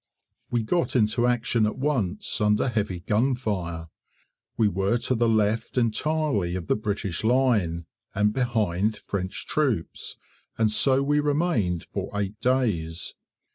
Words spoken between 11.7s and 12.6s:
for eight